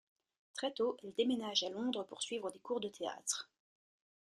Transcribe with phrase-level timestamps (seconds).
[0.55, 3.51] Très tôt, elle déménage à Londres pour suivre des cours de théâtre.